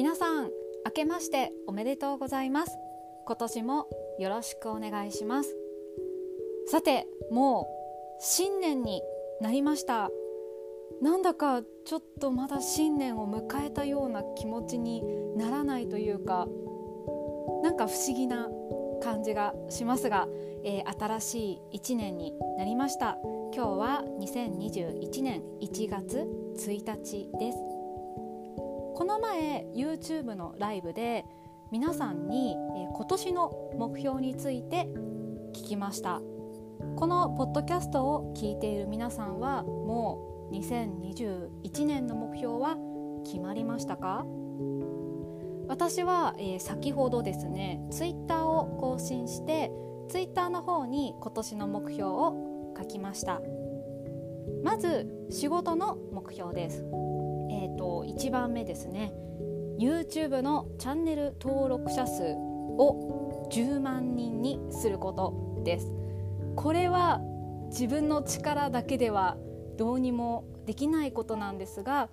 [0.00, 0.44] 皆さん
[0.86, 2.72] 明けましておめでとうございます。
[3.26, 3.86] 今年も
[4.18, 5.54] よろしくお願いします。
[6.68, 7.68] さても
[8.18, 9.02] う新年に
[9.42, 10.08] なりました。
[11.02, 15.04] なんだかちょっとまだ新年を迎えたような気持ちに
[15.36, 16.48] ならないというか
[17.62, 18.48] なんか不思議な
[19.02, 20.28] 感じがしますが、
[20.64, 23.18] えー、新しい1年になりました。
[23.54, 26.26] 今日は2021年1月
[26.56, 27.79] 1日です。
[29.00, 31.24] この前 YouTube のライブで
[31.72, 32.54] 皆さんに、え、
[32.94, 34.90] 今年の目標について
[35.54, 36.20] 聞きました。
[36.96, 42.76] このポッドキャストを聞いている皆さんはもう2021年の目標は
[43.24, 44.26] 決まりましたか？
[45.66, 49.72] 私は、えー、先ほどですねツイッターを更新して
[50.10, 53.40] ツイッターの方に今年の目標を書きました。
[54.62, 56.84] まず仕事の目標です。
[57.50, 59.12] えっ、ー、と1番目ですね。
[59.78, 65.90] YouTube のチャンネル登録者数を10万人にすることです。
[66.56, 67.20] これは
[67.70, 69.36] 自分の力だけでは
[69.76, 72.08] どうにもできないことなんですが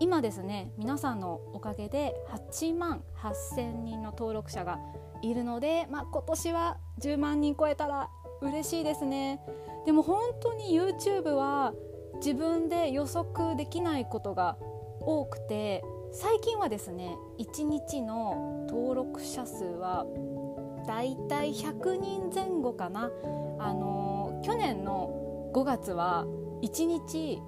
[0.00, 4.78] 今ですね皆さんのおかげで8万8,000人の登録者が
[5.22, 8.10] いるので、まあ、今年は10万人超えたら
[8.42, 9.40] 嬉しいですね。
[9.86, 11.72] でも本当に YouTube は
[12.16, 14.56] 自分で予測できないことが
[15.00, 20.06] 多くて最近はですね1日の登録者数は
[20.86, 23.10] だいたい100人前後かな。
[23.58, 26.26] あの去年の5月は
[26.62, 27.40] 1日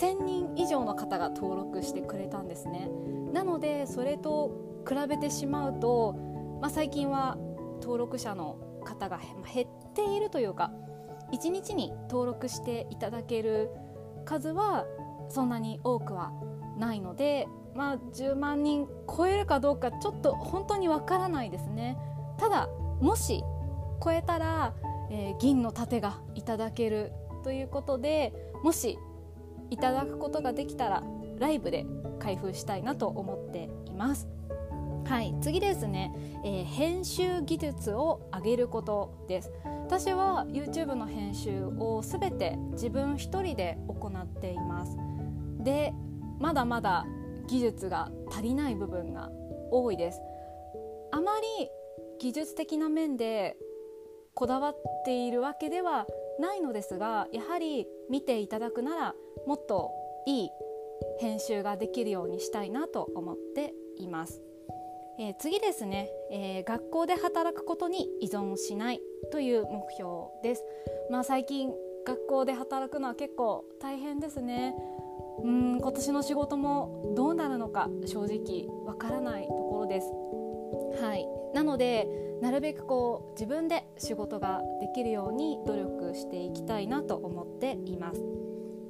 [0.00, 2.88] 1000人以上の方が登録してくれたんですね。
[3.32, 6.14] なのでそれと比べてしまうと、
[6.60, 7.36] まあ、最近は
[7.82, 9.18] 登録者の方が
[9.52, 10.72] 減っているというか
[11.32, 13.70] 1日に登録していただける
[14.28, 14.84] 数は
[15.30, 16.32] そんなに多くは
[16.78, 21.96] ないので、まあ、10万人超えるかどうかちょっと本当にわからないですね。
[22.36, 22.68] ただ
[23.00, 23.42] もし
[24.04, 24.74] 超えたら、
[25.10, 28.98] えー、銀の盾がいただけるということでもし
[29.70, 31.02] いただくことができたら
[31.38, 31.86] ライブで
[32.18, 34.28] 開封したいなと思っています。
[35.08, 36.12] はい次ですね、
[36.44, 39.50] えー、編集技術を上げることです。
[39.86, 44.98] 私は YouTube の編集をすべて自分一人で行っています。
[45.60, 45.94] で
[46.38, 47.06] まだまだ
[47.46, 49.30] 技術が足りない部分が
[49.70, 50.20] 多いです。
[51.10, 51.70] あまり
[52.20, 53.56] 技術的な面で
[54.34, 54.74] こだわっ
[55.06, 56.06] ているわけでは
[56.38, 59.14] ないのですがやはり見ていただくなら
[59.46, 59.90] もっと
[60.26, 60.50] いい
[61.18, 64.42] 編集ができるようにしたいなと思っています、
[65.20, 69.00] えー、次ですね、えー、学校で働くことに依存しない
[69.32, 70.64] という目標です、
[71.10, 71.72] まあ、最近
[72.06, 74.74] 学校で働くのは結構大変ですね。
[75.42, 80.08] うん今年の仕事もどうなるのか正直わからないところです。
[81.02, 81.26] はい。
[81.54, 82.08] なので
[82.40, 88.22] なるべくこう自分で仕事ができるように努力していきたいなと思っています。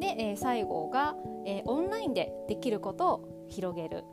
[0.00, 1.14] で、えー、最後が、
[1.46, 4.04] えー、オンラインでできることを広げる。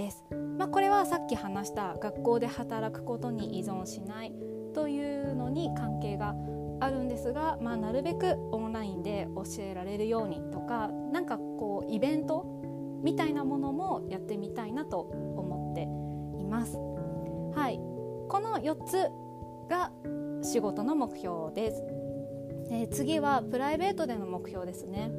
[0.00, 0.24] です、
[0.58, 4.32] まあ、これはさっき話した学校で働くことに依存しない
[4.74, 6.34] というのに関係が
[6.80, 12.46] あるんですが、まあ、なるべくオンラインで教えられるようにとか何かこうイベント
[13.02, 15.82] みたいなものもやってみたいなと思って
[16.42, 16.76] います。
[17.58, 17.76] はい、
[18.28, 19.08] この4つ
[19.68, 19.90] が
[20.42, 21.82] 仕事の目標です。
[22.72, 25.10] えー、次はプライベートでの目標ですね。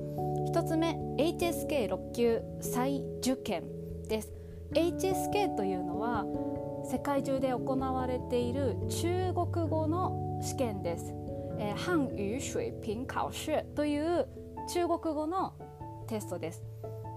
[0.53, 3.63] 1つ目 HSK6 級再受験
[4.07, 4.40] です。
[4.73, 6.25] HSK というのは
[6.89, 11.13] 世界中で行われている中国語の試験です。
[11.59, 14.27] えー、漢语水平考試という
[14.73, 15.53] 中国語の
[16.07, 16.63] テストです。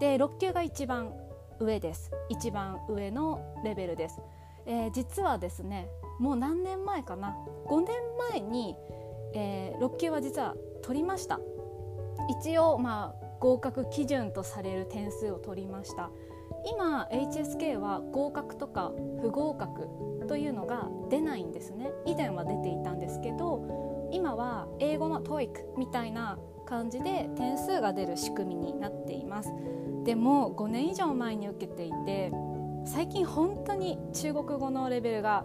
[0.00, 1.12] で6級が一番
[1.60, 2.10] 上です。
[2.28, 4.20] 一番上のレベルです。
[4.66, 5.88] えー、実はですね
[6.18, 7.88] もう何年前かな？5年
[8.30, 8.74] 前に、
[9.34, 11.40] えー、6級は実は取りました
[12.40, 16.10] 一応まあ合格基準とされる点数を取りました
[16.66, 19.88] 今 HSK は合格とか不合格
[20.28, 21.92] というのが出ないんですね。
[22.06, 29.52] 以前は出ていたんですけど今は英語の TOEIC みたいな感じで点数が出る仕組みになっています。
[30.04, 32.32] でも5年以上前に受けていて
[32.84, 35.44] 最近本当に中国語のレベルが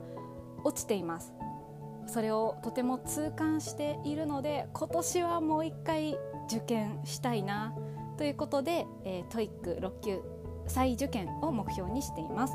[0.63, 1.33] 落ちています。
[2.07, 6.17] それをとても痛感しているので今年はもう一回
[6.47, 7.75] 受験したいな
[8.17, 10.38] ということで、えー、TOEIC6 級
[10.69, 12.53] 再受験を目標にしています。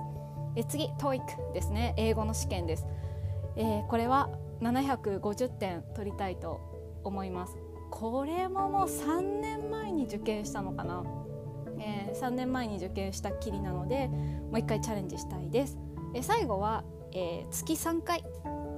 [0.56, 1.94] え次 TOEIC ですね。
[1.96, 2.86] 英語の試験です、
[3.56, 4.30] えー、これは
[4.60, 6.60] 750点取りたいと
[7.04, 7.56] 思います。
[7.94, 11.04] これももう3年前に受験したのかな、
[11.78, 15.78] えー、3年前に受験したきりなのでもう一回チャレンジしたいです、
[16.12, 16.82] え、最後は、
[17.12, 18.24] えー、月3回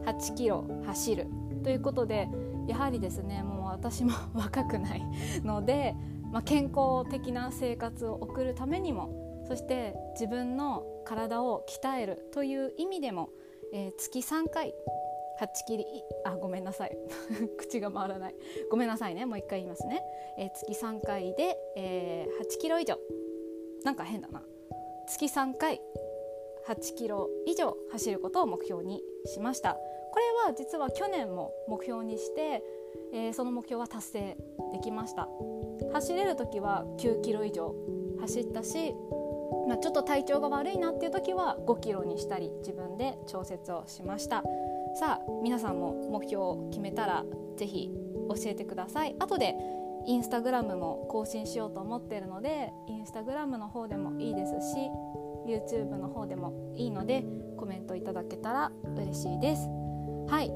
[0.05, 1.29] 8キロ走る
[1.65, 2.29] ということで
[2.69, 5.03] やはりですねもう私も 若くない
[5.43, 5.97] ので、
[6.31, 13.31] まあ、健康的な生活を送るためにもそして自分の体を鍛えるという意味でも、
[13.73, 14.75] えー、月3回
[15.41, 15.85] 8キリ
[16.25, 16.97] あごめんなさい。
[17.59, 18.35] 口が回らない。
[18.71, 19.27] ごめんなさいね。
[19.27, 20.03] もう一回言いますね、
[20.39, 22.99] えー、月3回で、えー、8キロ以上。
[23.85, 24.43] なんか変だな。
[25.09, 25.81] 月3回
[26.67, 29.75] 8キロ以上走ることを目標にしました。
[29.75, 32.63] これは実は去年も目標にして、
[33.13, 34.37] えー、その目標は達成
[34.73, 35.29] できました。
[35.93, 37.75] 走れる時は9キロ以上
[38.21, 38.95] 走ったし、
[39.69, 44.43] まあ、ちょっと体調が悪いなっていう時は5キロにしたり自分で調節をしました。
[44.99, 47.25] さあ皆さんも目標を決めたら
[47.57, 47.93] 是非
[48.29, 49.15] 教えてください。
[49.19, 49.55] 後で
[50.07, 54.77] インスタグラムも更新しようと思ってるのでインスタグラムの方でもいいですし
[55.47, 57.25] YouTube の方でもいいので
[57.57, 59.69] コメントいただけたら嬉しいです。
[60.29, 60.53] はい。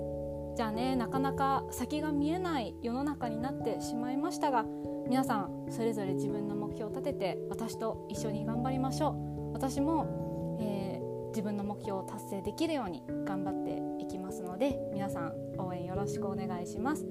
[0.57, 4.65] じゃあねなかなか先が見えない世の中になってしまいましたが
[5.11, 9.17] 皆さんそれぞれ自分の目標を立てて私と一緒に頑張りましょ
[9.51, 9.53] う。
[9.53, 17.05] 私も、えー、自分の目標を達成できるように頑張っていきますので皆さん応援よろしくお願いします。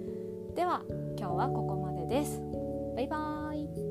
[0.56, 0.81] では
[1.18, 2.42] 今日はここまでです。
[2.96, 3.88] バイバーイ。